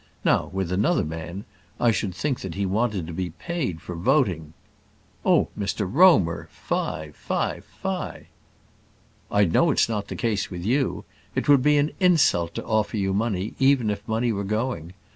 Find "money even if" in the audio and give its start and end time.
13.13-14.01